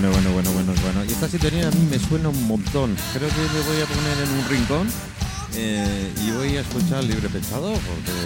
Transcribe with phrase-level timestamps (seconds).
[0.00, 1.04] Bueno, bueno, bueno, bueno, bueno.
[1.04, 2.96] Y esta sintonía a mí me suena un montón.
[3.12, 4.88] Creo que me voy a poner en un rincón
[5.54, 8.16] eh, y voy a escuchar Libre Pensado, porque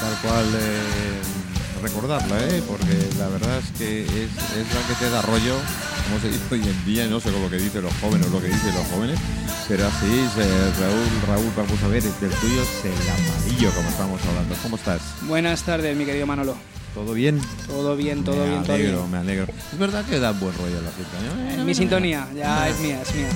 [0.00, 2.62] tal cual eh, recordarla, ¿eh?
[2.68, 5.56] porque la verdad es que es, es la que te da rollo,
[6.06, 8.40] como se dice hoy en día, no sé con lo que dicen los jóvenes lo
[8.40, 9.18] que dicen los jóvenes,
[9.66, 13.88] pero así es, eh, Raúl, Raúl, vamos a ver, el tuyo es el amarillo, como
[13.88, 14.54] estamos hablando.
[14.62, 15.02] ¿Cómo estás?
[15.22, 16.56] Buenas tardes, mi querido Manolo.
[16.96, 17.38] ¿Todo bien?
[17.66, 19.10] Todo bien, todo me bien, todo alegro, bien.
[19.10, 19.46] me alegro.
[19.70, 21.54] Es verdad que da buen rollo la sintonía.
[21.54, 23.28] Eh, Mi sintonía, ya es mía, es mía.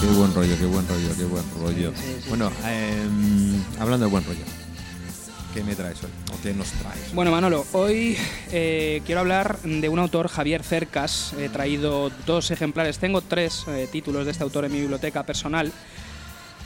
[0.00, 1.92] Qué buen rollo, qué buen rollo, qué buen rollo.
[1.96, 2.28] Sí, sí, sí.
[2.28, 4.44] Bueno, em, hablando de buen rollo,
[5.54, 6.10] ¿qué me traes hoy?
[6.36, 7.12] ¿O qué nos traes?
[7.14, 8.16] Bueno, Manolo, hoy
[8.52, 11.32] eh, quiero hablar de un autor, Javier Cercas.
[11.38, 15.72] He traído dos ejemplares, tengo tres eh, títulos de este autor en mi biblioteca personal.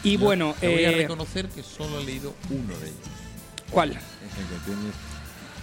[0.04, 2.98] Y bueno, te voy a eh, reconocer que solo he leído uno de ellos.
[3.70, 3.90] ¿cuál?
[3.90, 4.90] El que tiene-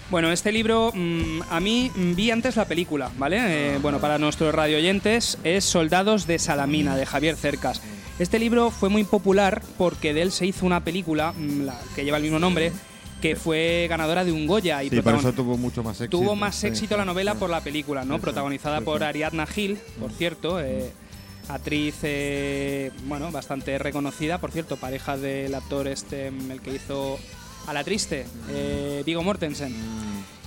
[0.09, 3.76] Bueno, este libro mm, a mí mm, vi antes la película, ¿vale?
[3.76, 7.81] Eh, bueno, para nuestros radioyentes es Soldados de Salamina, de Javier Cercas.
[8.17, 12.04] Este libro fue muy popular porque de él se hizo una película mm, la- que
[12.06, 12.72] lleva el mismo nombre,
[13.22, 16.17] que fue ganadora de un Goya y Sí, por eso tuvo mucho más éxito.
[16.17, 18.20] tuvo más éxito la novela por la película, ¿no?
[18.20, 19.03] Protagonizada por.
[19.03, 20.92] Ariadna Gil, por cierto, eh,
[21.48, 27.17] actriz, eh, bueno, bastante reconocida, por cierto, pareja del actor este, el que hizo
[27.70, 29.75] a la triste, eh, Viggo Mortensen.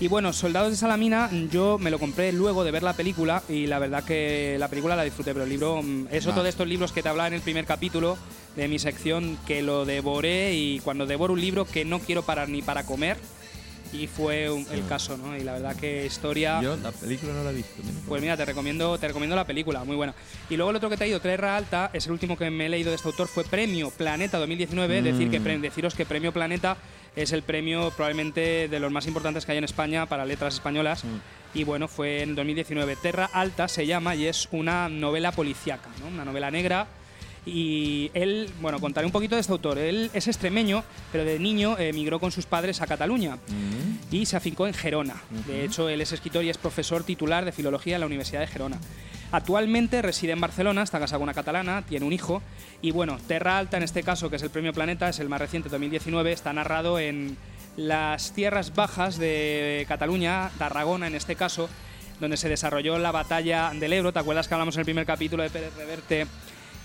[0.00, 3.68] Y bueno, Soldados de Salamina, yo me lo compré luego de ver la película y
[3.68, 6.66] la verdad que la película la disfruté, pero el libro mm, es otro de estos
[6.66, 8.18] libros que te hablaba en el primer capítulo
[8.56, 12.48] de mi sección que lo devoré y cuando devoro un libro que no quiero parar
[12.48, 13.16] ni para comer
[13.92, 15.36] y fue un- el caso, ¿no?
[15.36, 16.60] Y la verdad que historia...
[16.62, 17.74] Yo la película no la he visto.
[17.84, 17.98] mira.
[18.08, 20.14] Pues mira, te recomiendo, te recomiendo la película, muy buena.
[20.50, 22.66] Y luego el otro que te ha ido, Tierra Alta, es el último que me
[22.66, 25.00] he leído de este autor, fue Premio Planeta 2019.
[25.00, 25.04] Mm.
[25.04, 26.78] Decir que, deciros que Premio Planeta
[27.16, 31.04] es el premio probablemente de los más importantes que hay en España para letras españolas.
[31.04, 31.08] Mm.
[31.58, 32.96] Y bueno, fue en 2019.
[32.96, 36.08] Terra Alta se llama y es una novela policíaca, ¿no?
[36.08, 36.86] una novela negra.
[37.44, 39.76] Y él, bueno, contaré un poquito de este autor.
[39.76, 44.14] Él es extremeño, pero de niño emigró con sus padres a Cataluña Mm.
[44.14, 45.16] y se afincó en Gerona.
[45.46, 48.46] De hecho, él es escritor y es profesor titular de filología en la Universidad de
[48.46, 48.78] Gerona.
[49.32, 52.42] Actualmente reside en Barcelona, está casado con una catalana, tiene un hijo
[52.82, 55.40] y bueno, Terra Alta en este caso, que es el premio Planeta, es el más
[55.40, 57.38] reciente 2019, está narrado en
[57.78, 61.70] las tierras bajas de Cataluña, Tarragona en este caso,
[62.20, 64.12] donde se desarrolló la batalla del Ebro.
[64.12, 66.26] ¿Te acuerdas que hablamos en el primer capítulo de Pérez Reverte?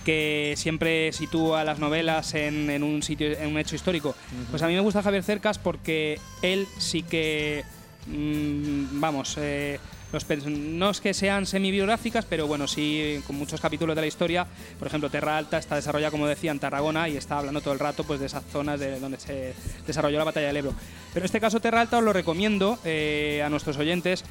[0.05, 4.15] que siempre sitúa las novelas en, en un sitio, en un hecho histórico.
[4.49, 7.65] Pues a mí me gusta Javier Cercas porque él sí que,
[8.05, 9.81] mm, vamos, eh,
[10.11, 14.47] los no es que sean semi-biográficas, pero bueno, sí con muchos capítulos de la historia.
[14.79, 17.79] Por ejemplo, Terra Alta está desarrollada, como decía, en Tarragona y está hablando todo el
[17.79, 19.53] rato pues, de esas zonas de donde se
[19.85, 20.73] desarrolló la batalla del Ebro.
[21.13, 24.23] Pero en este caso, Terra Alta os lo recomiendo eh, a nuestros oyentes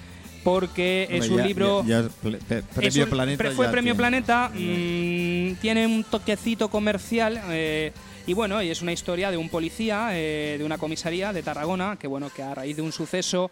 [0.44, 1.84] porque es Hombre, un ya- libro...
[1.86, 3.38] ya- ya ple- pe- Es premio un- Planeta.
[3.38, 3.96] pre- fue Premio tiene.
[3.96, 7.92] Planeta, mm, tiene un toquecito comercial eh,
[8.28, 11.96] y bueno, y es una historia de un policía eh, de una comisaría de Tarragona
[12.00, 13.50] que bueno, que a raíz de un suceso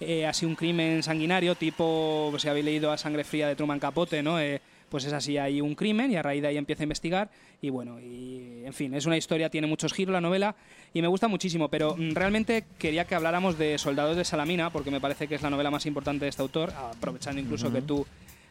[0.00, 3.80] eh, así un crimen sanguinario tipo, pues, si habéis leído a Sangre Fría de Truman
[3.80, 4.38] Capote, ¿no?
[4.38, 7.30] Eh, pues es así, hay un crimen y a raíz de ahí empieza a investigar
[7.60, 10.54] y bueno, y en fin, es una historia, tiene muchos giros la novela
[10.94, 14.90] y me gusta muchísimo, pero mm, realmente quería que habláramos de Soldados de Salamina porque
[14.90, 18.06] me parece que es la novela más importante de este autor, aprovechando incluso que tú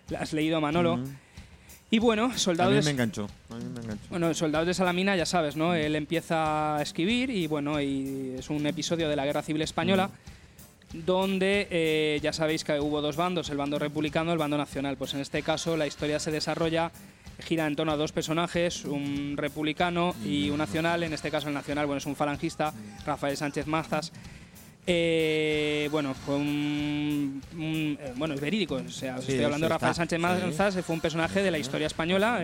[0.09, 0.99] la has leído, Manolo.
[1.91, 3.29] Y bueno, A mí Soldados me enganchó.
[3.49, 4.03] A mí me enganchó.
[4.09, 5.73] bueno, Soldados de Salamina, ya sabes, ¿no?
[5.75, 10.09] Él empieza a escribir y bueno, y es un episodio de la Guerra Civil Española
[11.05, 14.95] donde eh, ya sabéis que hubo dos bandos, el bando republicano y el bando nacional.
[14.97, 16.91] Pues en este caso la historia se desarrolla,
[17.39, 21.03] gira en torno a dos personajes, un republicano y un nacional.
[21.03, 22.73] En este caso el nacional, bueno, es un falangista,
[23.05, 24.11] Rafael Sánchez Mazas.
[24.87, 29.65] Eh, bueno, fue un, un- eh, bueno, es verídico, o sea, os Sí, estoy hablando
[29.65, 30.21] de Rafael está, Sánchez sí.
[30.21, 32.39] Mazas, fue un personaje de la historia española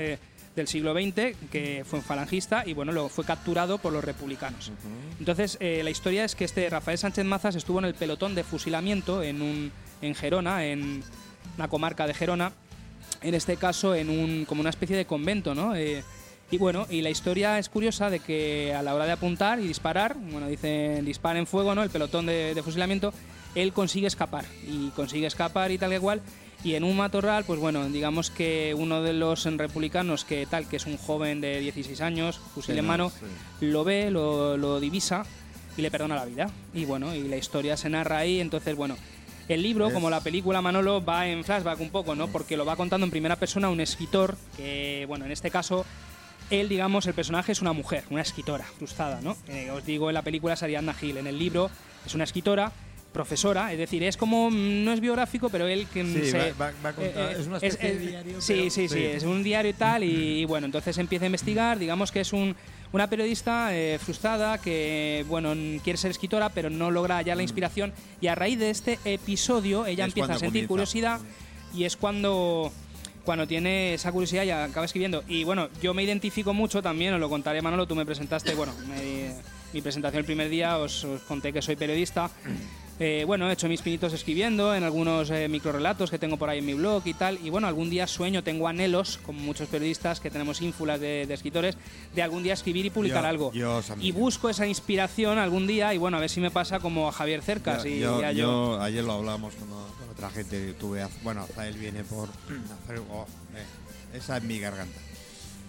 [0.56, 4.72] del siglo XX que fue un falangista y bueno, luego fue capturado por los republicanos.
[5.20, 8.44] Entonces, eh, la historia es que este Rafael Sánchez Mazas estuvo en el pelotón de
[8.44, 9.72] fusilamiento en, un,
[10.02, 11.04] en Gerona, en
[11.58, 12.52] una comarca de Gerona,
[13.22, 15.76] en este caso en un, como una especie de convento, ¿no?
[15.76, 16.04] Eh,
[16.50, 19.68] y bueno, y la historia es curiosa de que a la hora de apuntar y
[19.68, 21.84] disparar, bueno, dicen dispara en fuego, ¿no?
[21.84, 23.14] El pelotón de, de fusilamiento,
[23.56, 26.22] él consigue escapar y consigue escapar y tal que cual.
[26.64, 30.76] Y en un matorral, pues bueno, digamos que uno de los republicanos que tal, que
[30.78, 33.66] es un joven de 16 años, fusil Sí, en no, mano, sí.
[33.66, 35.26] lo ve, lo, lo divisa
[35.76, 36.50] y le perdona la vida.
[36.74, 38.96] Y bueno, y la historia se narra ahí, entonces bueno,
[39.48, 42.28] El libro, Es- como la película Manolo, va en flashback un poco, ¿no?
[42.28, 45.84] Porque lo va contando en primera persona un escritor que, bueno, en este caso,
[46.52, 49.36] él, digamos, el personaje es una mujer, una escritora frustrada, ¿no?
[49.50, 51.70] Eh, os digo, en la película es Ariadna Gil, en el libro
[52.06, 52.72] es una escritora
[53.12, 56.38] profesora, es decir, es como, mm, no es biográfico, pero él que mm, Sí, se-
[56.54, 59.04] va- va- va a contar- es una especie de diario, Sí, pero- sí, sí, sí.
[59.04, 62.32] es un diario y tal, y, y bueno, entonces empieza a investigar, digamos que es
[62.32, 62.56] un,
[62.94, 65.54] una periodista eh, frustrada que, bueno,
[65.84, 69.86] quiere ser escritora, pero no logra hallar la inspiración, y a raíz de este episodio
[69.86, 70.06] ella.
[70.06, 70.68] Es empieza a sentir comienza.
[70.70, 71.20] curiosidad,
[71.76, 72.72] y es cuando
[73.24, 75.24] cuando tiene esa curiosidad y acaba escribiendo.
[75.28, 78.74] Y bueno, yo me identifico mucho también, os lo contaré Manolo, tú me presentaste, bueno,
[78.90, 79.36] me-
[79.74, 82.32] mi presentación el primer día os, os conté que soy periodista.
[83.04, 86.60] Eh, bueno, he hecho mis pinitos escribiendo en algunos eh, microrelatos que tengo por ahí
[86.60, 87.40] en mi blog y tal.
[87.44, 91.34] Y bueno, algún día sueño, tengo anhelos, como muchos periodistas que tenemos ínfulas de, de
[91.34, 91.78] escritores,
[92.14, 93.54] de algún día escribir y publicar Yo- algo.
[93.54, 97.08] yo y busco esa inspiración algún día y bueno, a ver si me pasa como
[97.08, 97.84] a Javier Cercas.
[97.84, 101.04] Yo, y, yo- y a yo- ayer lo hablábamos con, con otra gente que tuve.
[101.24, 102.30] Bueno, Azael viene por.
[103.12, 103.26] Oh,
[103.56, 105.00] eh, esa es mi garganta.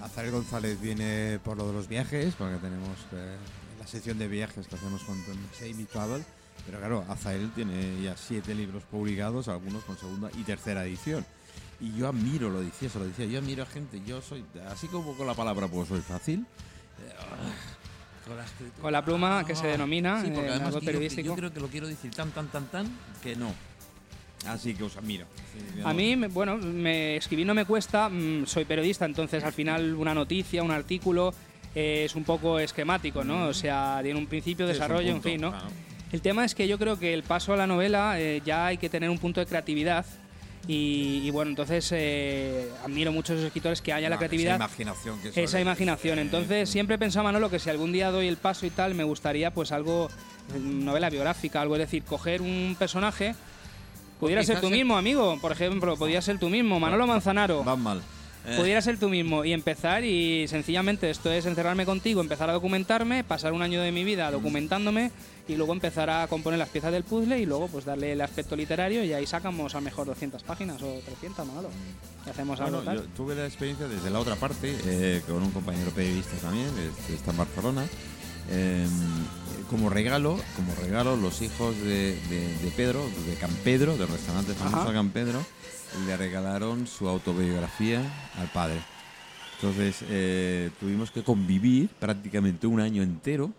[0.03, 2.99] Azael González viene por lo de los viajes, porque tenemos
[3.81, 5.17] la sección de viajes que hacemos con
[5.59, 6.25] Save Travel.
[6.67, 11.25] Pero claro, Azael tiene ya siete libros publicados, algunos con segunda y tercera edición.
[11.81, 14.87] Y yo admiro, lo decía, se lo decía, yo admiro a gente, yo soy, así
[14.87, 16.47] como con la palabra, pues soy fácil.
[17.01, 17.13] eh,
[18.27, 20.87] con la escritura, Con la pluma que se denomina, Sí, porque eh, además algo que
[20.87, 21.27] yo- periodístico.
[21.29, 22.87] Yo, creo que lo quiero decir tan, tan, tan, tan
[23.21, 23.53] que no.
[24.47, 25.27] Así que os admiro.
[25.53, 29.53] Sí, A mí, me- bueno, me, escribir no me cuesta, mm, soy periodista, entonces al
[29.53, 31.35] final una noticia, un artículo
[31.75, 33.47] eh, es un poco esquemático, ¿no?
[33.49, 35.51] O sea, tiene un principio, Sí, es un desarrollo, en fin, ¿no?
[35.51, 35.67] claro.
[36.13, 38.77] El tema es que yo creo que el paso a la novela eh, ya hay
[38.79, 40.05] que tener un punto de creatividad
[40.69, 44.55] y, y bueno, entonces eh, admiro mucho a esos escritores que haya la No, creatividad.
[44.57, 46.19] Esa imaginación que Esa imaginación.
[46.19, 48.95] eh, Entonces, siempre he pensado, Manolo, que si algún día doy el paso y tal,
[48.95, 50.09] me gustaría pues algo,
[50.55, 53.35] eh, novela biográfica, algo, es decir, coger un personaje.
[54.21, 57.65] Pudiera ser quizás tú mismo, amigo, por ejemplo, podría ser tú mismo, Manolo Manzanaro.
[57.65, 58.03] Van mal.
[58.45, 62.53] Eh, Pudiera ser tú mismo y empezar y sencillamente esto es encerrarme contigo, empezar a
[62.55, 65.13] documentarme, pasar un año de mi vida documentándome
[65.47, 68.57] y luego empezar a componer las piezas del puzzle y luego pues darle el aspecto
[68.57, 71.69] literario y ahí sacamos a lo mejor 200 páginas o 300, Manolo.
[72.27, 72.97] Y hacemos algo Bueno, tal.
[73.07, 76.69] yo tuve la experiencia desde la otra parte, eh, con un compañero periodista también,
[77.07, 77.85] que está en Barcelona.
[78.51, 78.87] Eh,
[79.71, 84.93] como regalo, como regalo, los hijos de, de- de Pedro, de Campedro, del restaurante famoso.
[84.93, 85.45] Campedro,
[86.07, 88.01] le regalaron su autobiografía
[88.39, 88.81] al padre.
[89.57, 93.53] Entonces eh, tuvimos que convivir prácticamente un año entero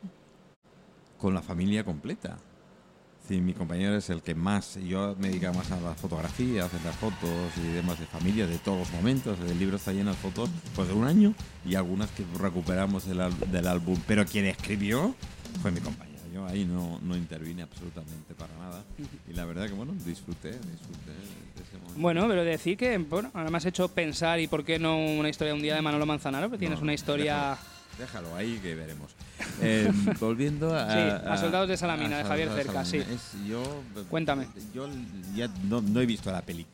[1.17, 2.37] con la familia completa.
[3.27, 6.69] Sí, mi compañero es el que más, yo me dedico más a la fotografía, a
[6.83, 9.39] las fotos y demás de familia, de todos los momentos.
[9.39, 11.33] El libro está lleno de fotos pues, de un año
[11.65, 13.97] y algunas que recuperamos del, del álbum.
[14.05, 15.15] Pero quien escribió
[15.61, 16.12] fue mi compañero.
[16.33, 18.83] Yo ahí no, no intervine absolutamente para nada.
[19.29, 21.99] Y la verdad que, bueno, disfruté, disfruté de ese momento.
[22.01, 25.29] Bueno, pero decir que, bueno, ahora me has hecho pensar y por qué no una
[25.29, 27.55] historia un día de Manolo Manzanaro, que tienes No, una historia...
[27.99, 29.11] Déjalo, déjalo ahí que veremos.
[29.61, 32.97] Eh, volviendo a, Sí, a Soldados de Salamina, de Javier Cerca, sí.
[32.97, 33.61] Es- yo,
[34.09, 34.47] Cuéntame.
[34.73, 34.87] Yo
[35.35, 36.65] ya no, no he visto la peli.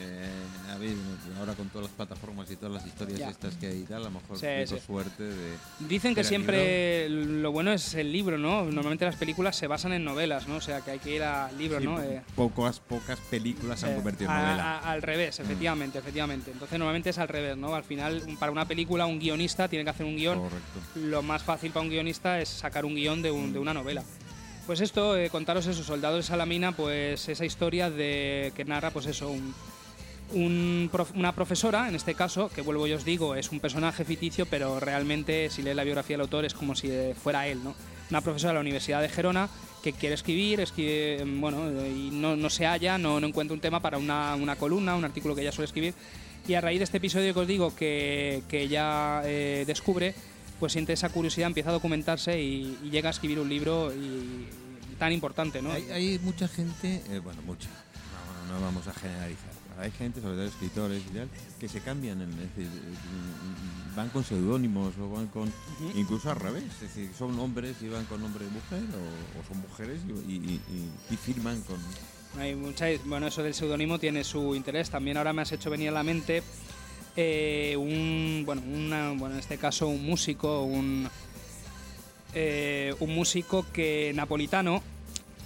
[0.00, 0.26] Eh,
[0.72, 0.94] a ver,
[1.38, 3.28] ahora con todas las plataformas y todas las historias Ya.
[3.28, 4.86] estas que hay y tal, a lo mejor Sí, tengo sí.
[4.86, 5.56] suerte de...
[5.80, 8.64] Dicen que siempre lo bueno es el libro, ¿no?
[8.64, 10.56] Normalmente las películas se basan en novelas, ¿no?
[10.56, 12.00] O sea, que hay que ir al libro, Sí, ¿no?
[12.02, 14.62] Eh, pocas, pocas películas se han convertido en a- novela.
[14.62, 14.66] Mm.
[14.86, 16.50] a- al revés, efectivamente, efectivamente.
[16.52, 17.74] Entonces normalmente es al revés, ¿no?
[17.74, 20.38] Al final, para una película, un guionista tiene que hacer un guion.
[20.38, 20.80] Correcto.
[20.96, 24.02] Lo más fácil para un guionista es sacar un guion de, un- de una novela.
[24.66, 29.06] Pues esto, eh, contaros eso, Soldados de Salamina, pues esa historia de que narra, pues
[29.06, 29.52] eso, un,
[30.32, 34.04] un prof- una profesora, en este caso, que vuelvo y os digo, es un personaje
[34.04, 37.62] ficticio, pero realmente si lees la biografía del autor es como si eh, fuera él,
[37.62, 37.74] ¿no?
[38.10, 39.48] Una profesora de la Universidad de Gerona
[39.82, 43.54] que quiere escribir, escribe, mm, bueno, eh, y no, no se halla, no, no encuentra
[43.54, 45.94] un tema para una, una columna, un artículo que ella suele escribir.
[46.46, 50.14] Y a raíz de este episodio que os digo que, que ella eh, descubre,
[50.60, 54.46] pues siente esa curiosidad, empieza a documentarse y, y llega a escribir un libro y,
[54.92, 55.72] y tan importante, ¿no?
[55.72, 57.68] Hay, hay mucha gente, eh, bueno, mucha,
[58.52, 59.50] no, vamos a generalizar.
[59.78, 61.28] Hay gente, sobre todo escritores y tal,
[61.58, 62.68] que se cambian, en- es decir,
[63.96, 65.52] van con seudónimos o van con,
[65.94, 69.48] incluso al revés, es decir, son hombres y van con nombre de mujer o, o
[69.48, 71.76] son mujeres y, y- y- y firman con...
[72.40, 74.88] Hay mucha, bueno, eso del seudónimo tiene su interés.
[74.90, 76.42] También ahora me has hecho venir a la mente
[77.16, 81.08] eh, un, bueno, una- bueno, en este caso un músico, un,
[82.34, 84.82] eh, un músico que napolitano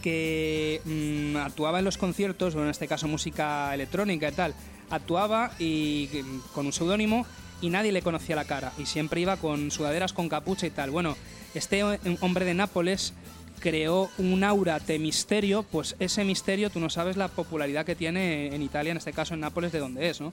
[0.06, 4.54] que mm, actuaba en los conciertos, bueno, en este caso música electrónica y tal,
[4.88, 7.26] actuaba y mm, con un seudónimo
[7.60, 10.92] y nadie le conocía la cara y siempre iba con sudaderas con capucha y tal.
[10.92, 11.16] Bueno,
[11.56, 13.14] este ho- hombre de Nápoles
[13.58, 18.54] creó un aura de misterio, pues ese misterio tú no sabes la popularidad que tiene
[18.54, 20.32] en Italia, en este caso en Nápoles, de donde es, ¿no?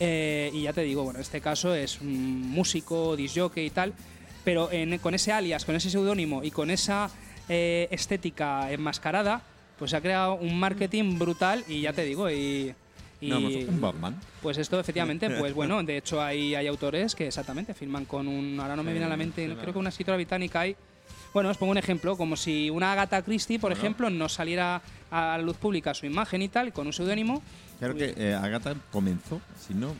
[0.00, 3.92] Eh, y ya te digo, bueno, en este caso es un músico, disjockey y tal,
[4.44, 4.68] pero
[5.00, 7.08] con ese alias, con ese seudónimo y con esa
[7.48, 9.42] eh, estética enmascarada,
[9.78, 12.74] pues se ha creado un marketing brutal y ya te digo, y...
[13.20, 14.20] y un Batman.
[14.42, 18.58] Pues esto efectivamente, pues bueno, de hecho hay, hay autores que exactamente firman con un,
[18.60, 20.76] ahora no me viene a la mente, creo que una escritora británica hay
[21.36, 25.36] bueno, os pongo un ejemplo, como si una Agatha Christie, por ejemplo, no saliera a
[25.36, 27.42] la luz pública su imagen y tal, con un seudónimo.
[27.78, 29.94] Claro que eh, Agatha comenzó, si no,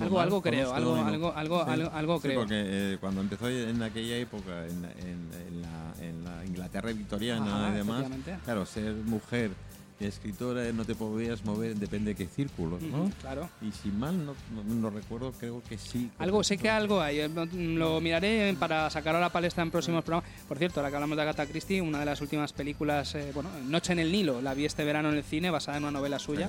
[0.00, 1.62] algo, algo creo, algo, algo, algo,
[1.92, 2.40] algo, creo.
[2.40, 7.76] porque eh, cuando empezó en aquella época, en, en, la, en la, Inglaterra victoriana y
[7.76, 8.06] demás,
[8.44, 9.52] claro, ser mujer
[10.08, 13.10] escritora no te podías mover, depende de qué círculos, ¿no?
[13.20, 13.48] claro.
[13.60, 14.34] Y si mal no,
[14.66, 16.10] no, recuerdo, creo que sí.
[16.18, 17.20] Algo, sé que algo hay.
[17.20, 20.30] Eh, lo miraré para sacar a la palestra en próximos programas.
[20.48, 23.50] Por cierto, ahora que hablamos de Agatha Christie, una de las últimas películas, eh, bueno,
[23.66, 26.18] Noche en el Nilo, la vi este verano en el cine, basada en una novela
[26.18, 26.48] suya.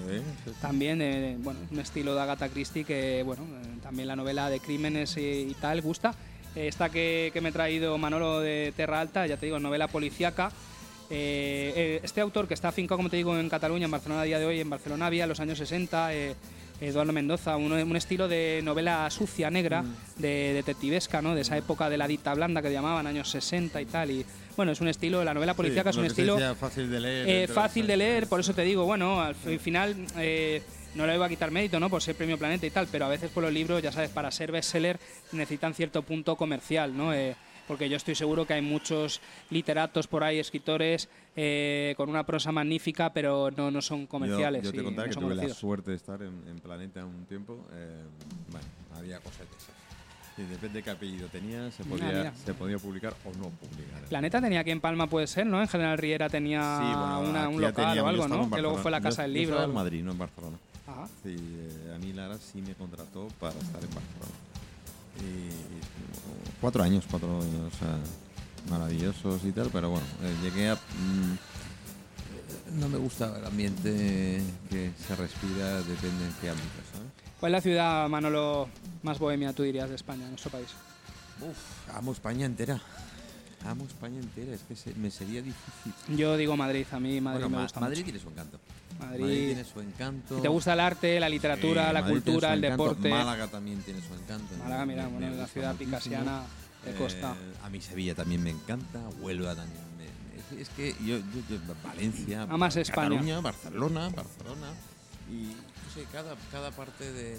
[0.62, 3.44] También, eh, bueno, un estilo de Agatha Christie que, bueno,
[3.82, 6.14] también la novela de crímenes y, tal gusta.
[6.56, 10.52] Esta que, que me he traído Manolo de Terra Alta, ya te digo, novela policíaca
[11.10, 14.26] eh, eh, este autor que está afincado, como te digo, en Cataluña, en Barcelona a
[14.26, 16.36] día de hoy, en Barcelona había los años 60, eh,
[16.82, 19.96] Eduardo Mendoza, un, estilo de novela sucia, negra, mm.
[20.18, 21.36] de detectivesca, ¿no?
[21.36, 24.12] de esa época de la dicta blanda que llamaban, años 60 y tal.
[24.12, 24.26] Y
[24.58, 27.50] bueno, es un estilo, la novela policíaca es un estilo fácil de leer.
[27.50, 29.96] fácil de leer, por eso te digo, bueno, al final
[30.96, 31.90] no le iba a quitar mérito, ¿no?
[31.90, 34.30] Por ser premio Planeta y tal, pero a veces por los libros, ya sabes, para
[34.32, 35.00] ser bestseller
[35.32, 37.14] necesitan cierto punto comercial, ¿no?
[37.68, 42.52] Porque yo estoy seguro que hay muchos literatos por ahí, escritores, eh, con una prosa
[42.52, 44.64] magnífica, pero no, no son comerciales.
[44.64, 47.66] Yo, te contaré que tuve la suerte de estar en, Planeta un tiempo.
[47.74, 48.04] Eh,
[48.52, 48.66] bueno,
[48.96, 49.84] había cosas de esas.
[50.36, 54.02] Y depende de qué apellido tenía, se ah, podía, se podía publicar o no publicar.
[54.10, 55.62] Planeta tenía aquí en Palma, puede ser, ¿no?
[55.62, 58.50] En General Riera tenía un local o algo, ¿no?
[58.50, 59.58] Que luego fue la Casa del Libro.
[59.58, 60.58] Yo en Madrid, no en Barcelona.
[60.88, 61.08] Ajá.
[61.24, 64.53] Sí, eh, a mí Lara sí me contrató para estar en Barcelona.
[65.20, 67.74] Y, cuatro años, cuatro años
[68.70, 70.76] maravillosos y tal, pero bueno, eh, llegué a...
[70.76, 71.38] Mm,
[72.80, 77.08] no me gusta el ambiente que se respira, depende en qué ámbito, ¿sabes?
[77.40, 78.70] ¿Cuál es la ciudad, Manolo,
[79.04, 80.70] más bohemia, tú dirías, de España, en nuestro país?
[81.42, 82.82] Uf, amo España entera.
[83.66, 85.94] Amo España entera, es que me sería difícil.
[86.18, 88.60] Yo digo Madrid, a mí Madrid me gusta Madrid tiene su encanto.
[89.00, 90.42] Madrid, tiene su encanto.
[90.42, 93.10] ¿Te gusta el arte, la literatura, la cultura, el deporte?
[93.10, 94.56] Málaga también tiene su encanto.
[94.58, 96.44] Málaga, mira, bueno, la ciudad picasiana
[96.84, 97.36] de eh, costa.
[97.64, 99.84] a mí Sevilla también me encanta, Huelva también.
[99.98, 103.10] Me, es, que yo, yo, Valencia, Amas España.
[103.10, 104.68] Cataluña, Barcelona, Barcelona.
[105.32, 107.38] Y no sé, cada, cada parte de.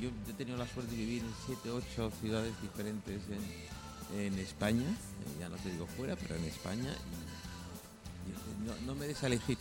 [0.00, 3.40] yo, he tenido la suerte de vivir en siete, ocho ciudades diferentes en,
[4.14, 6.92] en España, eh, ya no te digo fuera, pero en España.
[8.26, 9.58] Y, no, no me des a elegir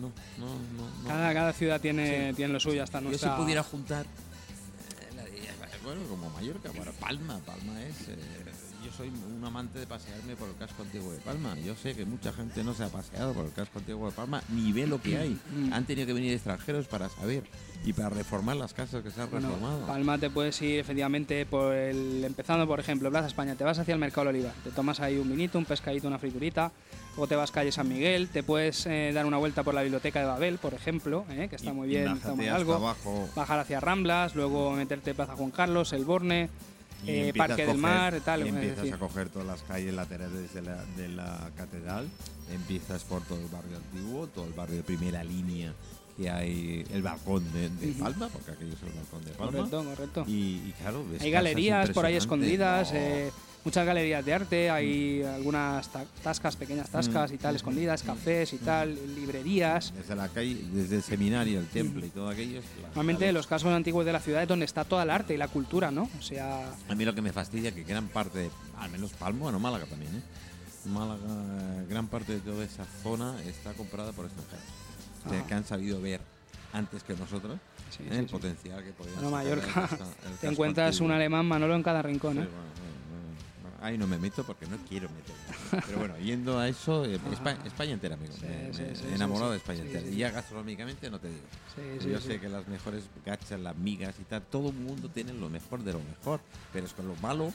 [0.00, 0.54] no, no,
[1.02, 1.08] no.
[1.08, 3.30] Cada, cada ciudad tiene, tiene lo suyo, hasta nuestra...
[3.30, 5.50] Yo si pudiera juntar, eh,
[5.84, 8.08] bueno, como Mallorca, bueno, Palma, Palma es...
[8.08, 8.49] Eh,
[8.84, 11.54] yo soy un amante de pasearme por el casco antiguo de Palma.
[11.64, 14.42] Yo sé que mucha gente no se ha paseado por el casco antiguo de Palma
[14.48, 15.38] ni ve lo que hay.
[15.54, 15.72] Mm.
[15.72, 17.44] Han tenido que venir extranjeros para saber
[17.84, 19.86] y para reformar las casas que se han reformado.
[19.86, 23.94] Palma te puedes ir efectivamente por el empezando por ejemplo Plaza España, te vas hacia
[23.94, 26.72] el Mercado Oliva, te tomas ahí un vinito, un pescadito, una friturita,
[27.10, 30.20] luego te vas calle San Miguel, te puedes eh, dar una vuelta por la biblioteca
[30.20, 32.94] de Babel, por ejemplo, eh, que está muy bien, está muy algo,
[33.34, 36.50] bajar hacia Ramblas, luego meterte Plaza Juan Carlos, El Borne,
[37.06, 38.46] eh, Parque del Mar, tal.
[38.46, 42.08] Y empiezas a coger todas las calles laterales de la, de la catedral,
[42.52, 45.72] empiezas por todo el barrio antiguo, todo el barrio de primera línea
[46.16, 49.52] que hay el balcón de, Palma, porque aquello es el balcón de Palma.
[49.52, 50.24] Correcto, correcto.
[50.26, 53.30] Y, claro, hay galerías por ahí escondidas, eh,
[53.64, 55.88] muchas galerías de arte, hay algunas
[56.22, 59.92] tascas, pequeñas tascas y tal, escondidas, cafés y tal, librerías.
[59.94, 62.60] Desde la calle, desde el seminario, el templo y todo aquello.
[62.82, 65.48] Normalmente los casos antiguos de la ciudad es donde está toda el arte y la
[65.48, 66.08] cultura, ¿no?
[66.18, 66.72] O sea...
[66.88, 69.86] A mí lo que me fastidia es que gran parte, al menos Palma, bueno, Málaga
[69.86, 70.22] también, ¿eh?
[70.88, 71.20] Málaga,
[71.88, 74.80] gran parte de toda esa zona está comprada por extranjeros
[75.46, 76.20] que han sabido ver
[76.72, 77.58] antes que nosotros
[77.98, 78.18] ¿eh?
[78.18, 79.88] el potencial que podía Bueno, Mallorca,
[80.40, 82.38] te encuentras un alemán Manolo en cada rincón.
[82.38, 82.48] ¿eh?
[83.80, 85.84] Ahí no me meto porque no quiero meterme.
[85.86, 87.18] Pero bueno, yendo a eso, eh,
[87.64, 88.32] España, entera, amigo.
[89.14, 90.06] enamorado de España entera.
[90.06, 92.10] Y ya gastronómicamente no te digo.
[92.10, 95.48] Yo sé que las mejores gachas, las migas y tal, todo el mundo tiene lo
[95.48, 96.40] mejor de lo mejor.
[96.72, 97.52] Pero es que lo malo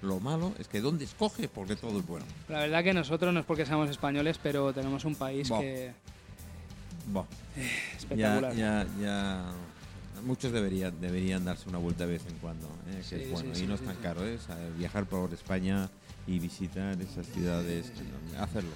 [0.00, 1.48] lo malo es que ¿dónde escoge?
[1.48, 2.24] Porque todo es bueno.
[2.48, 5.92] La verdad que nosotros no es porque seamos españoles, pero tenemos un país que
[7.96, 8.54] Espectacular.
[8.54, 9.52] Ya, ya, ya
[10.24, 13.02] muchos deberían deberían darse una vuelta de vez en cuando, ¿eh?
[13.08, 14.38] que es bueno sí, y no es tan caro, ¿eh?
[14.78, 15.88] Viajar por España
[16.26, 17.92] y visitar esas ciudades,
[18.38, 18.70] hacerlo.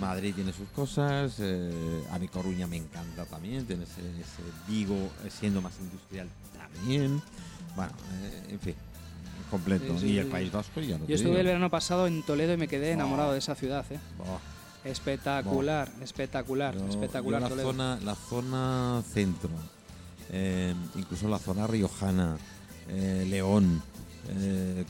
[0.00, 4.94] Madrid tiene sus cosas, eh, a mi Coruña me encanta también, tiene ese, ese Vigo
[5.24, 7.20] eh, siendo más industrial también.
[7.74, 7.92] Bueno,
[8.22, 8.74] eh, en fin,
[9.50, 9.92] completo.
[9.98, 10.30] Sí, sí, y el sí.
[10.30, 11.40] País Vasco ya no te Yo estuve digo.
[11.40, 13.32] el verano pasado en Toledo y me quedé enamorado Oh.
[13.32, 13.84] de esa ciudad.
[13.90, 13.98] ¿eh?
[14.84, 17.40] Espectacular, espectacular, Yo- espectacular.
[17.40, 17.70] yo la Toledo.
[17.72, 19.50] zona, la zona centro,
[20.32, 22.36] eh, incluso la zona riojana,
[22.88, 23.82] eh, León,
[24.28, 24.84] eh,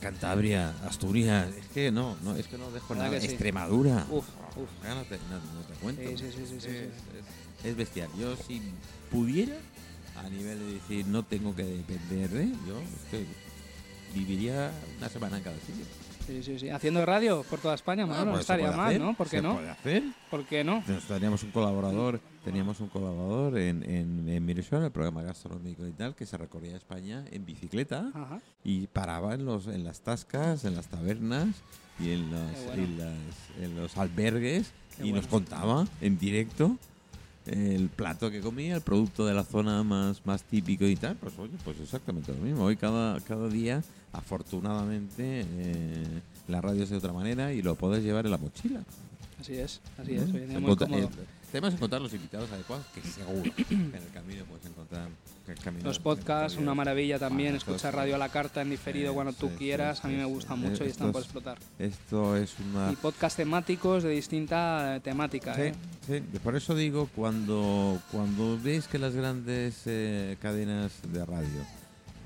[0.00, 3.16] Cantabria, Asturias, es que no, no, es que no dejo ¿Verdad nada.
[3.20, 3.32] que sí?
[3.32, 4.24] Extremadura, Uf,
[4.56, 4.68] uf.
[4.84, 6.02] Ya no te, no- no te cuento.
[6.02, 6.68] Sí, sí, sí, sí, sí, es, sí.
[7.64, 8.08] es- es bestial.
[8.18, 8.60] Yo si
[9.10, 9.54] pudiera,
[10.16, 13.26] a nivel de decir no tengo que depender de, yo es que
[14.14, 15.84] viviría una semana en cada sitio.
[16.26, 16.68] Sí, sí, sí.
[16.70, 19.14] Haciendo radio por toda España, Manolo, Ah, no pues estaría mal, hacer, ¿no?
[19.14, 19.54] ¿Por qué se no?
[19.54, 20.02] puede hacer.
[20.30, 20.76] ¿Por qué no?
[20.76, 26.14] Entonces, teníamos un colaborador, teníamos un colaborador en, en, en el programa gastronómico y tal,
[26.14, 28.40] que se recorría España en bicicleta Ajá.
[28.62, 31.48] y paraba en los en las tascas, en las tabernas
[31.98, 32.82] y en, Qué bueno.
[32.82, 36.76] y las- en los albergues Qué y nos contaba en directo
[37.46, 41.16] el plato que comía, el producto de la zona más, más típico y tal.
[41.16, 42.62] Pues oye, pues exactamente lo mismo.
[42.64, 46.04] Hoy cada, cada día, afortunadamente, eh,
[46.48, 48.80] la radio es de otra manera y lo puedes llevar en la mochila.
[49.40, 50.28] Así es, así es.
[50.28, 50.34] ¿Mm?
[50.34, 51.06] Hoy en día muy Encontra- cómodo.
[51.06, 55.08] eh, Tenemos que encontrar los invitados adecuados, que seguro en el camino puedes encontrar.
[55.44, 57.56] que el camino- Los podcasts, una maravilla también.
[57.56, 60.04] Escuchar radio a la carta en diferido cuando tú sí, quieras.
[60.04, 60.68] a mí me sí, gustan sí.
[60.68, 61.58] mucho y están Estos- por explotar.
[61.80, 62.92] Esto es una.
[62.92, 65.54] Y podcast temáticos de distinta eh, temática.
[65.56, 65.74] Sí, ¿eh?
[66.06, 71.48] sí, por eso digo, cuando, cuando ves que las grandes eh, cadenas de radio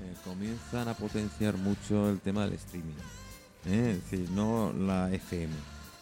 [0.07, 2.93] eh, comienzan a potenciar mucho el tema del streaming,
[3.65, 3.95] ¿eh?
[3.97, 5.53] es decir, no la FM,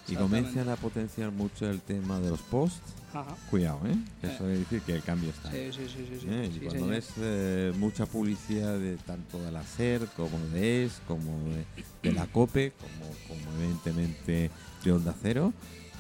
[0.07, 3.35] y comienzan a potenciar mucho el tema de los posts, Ajá.
[3.49, 3.97] cuidado, ¿eh?
[4.21, 5.51] eso quiere decir que el cambio está.
[5.51, 6.19] Sí, sí, sí, sí.
[6.21, 6.27] sí.
[6.29, 6.49] ¿eh?
[6.51, 11.01] Sí, y cuando ves eh, mucha publicidad de tanto de la SER como de ES,
[11.07, 11.65] como de,
[12.03, 14.51] de la COPE, como, como evidentemente
[14.83, 15.53] de Onda Cero,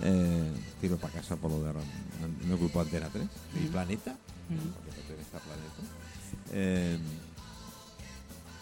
[0.03, 1.73] eh, tiro para casa por lo de
[2.45, 3.71] me ocupo Antena 3, mi Ujú.
[3.71, 4.11] planeta,
[4.49, 4.71] Ujú.
[4.73, 4.91] porque
[5.45, 7.24] Planeta,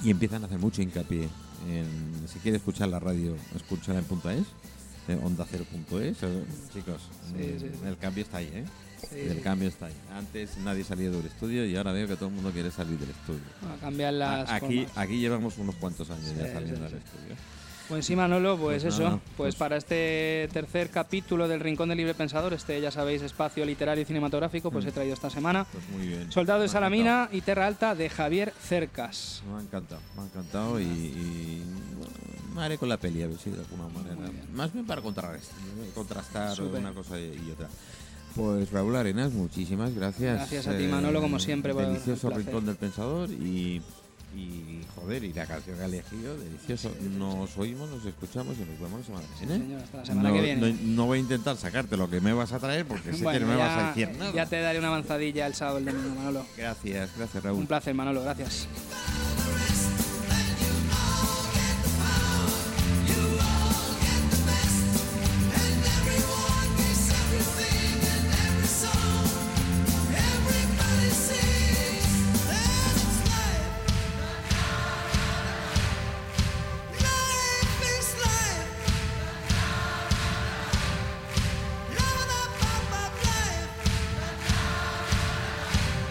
[0.03, 1.29] y empiezan a hacer mucho hincapié
[1.69, 4.43] en, si quieres escuchar la radio, escúchala en punto .es,
[5.23, 7.01] onda cero.es, eh, chicos,
[7.37, 7.87] Sí, sí, sí.
[7.87, 8.65] el cambio está ahí, ¿eh?
[9.09, 9.93] Sí, El cambio está ahí.
[10.13, 13.09] Antes nadie salía del estudio y ahora veo que todo el mundo quiere salir del
[13.09, 13.41] estudio.
[13.75, 14.97] A cambiar las A- aquí, formas.
[14.97, 16.93] aquí llevamos unos cuantos años Sí, ya saliendo sí.
[16.93, 17.35] del estudio.
[17.89, 19.09] Pues sí, Manolo, pues, Pues eso.
[19.09, 23.65] pues, pues- para este tercer capítulo del Rincón del Libre Pensador, este ya sabéis, espacio
[23.65, 24.87] literario y cinematográfico, pues Mm.
[24.87, 26.31] he traído esta semana Pues muy bien.
[26.31, 29.43] Soldado de Me Salamina y Terra Alta de Javier Cercas.
[29.51, 31.61] Me ha encantado, me ha encantado y, y,
[31.97, 32.13] bueno,
[32.55, 34.15] me haré con la peli a ver si de alguna manera.
[34.53, 36.79] Más bien para contrastar Súper.
[36.79, 37.67] una cosa y, y otra.
[38.35, 40.37] Pues Raúl Arenas, muchísimas gracias.
[40.37, 43.81] Gracias a ti, Manolo, como siempre, por el Delicioso rincón del pensador y,
[44.35, 46.91] y joder, y la canción que ha elegido, delicioso.
[47.17, 49.63] Nos oímos, nos escuchamos y nos vemos la semana que viene.
[49.63, 50.73] señor, hasta la semana no, que viene.
[50.73, 53.39] No, no voy a intentar sacarte lo que me vas a traer porque sé que
[53.39, 54.31] no me ya, vas a decir nada.
[54.33, 56.45] ya te daré una avanzadilla el sábado el domingo, Manolo.
[56.57, 57.59] Gracias, gracias Raúl.
[57.59, 58.67] Un placer, Manolo, gracias.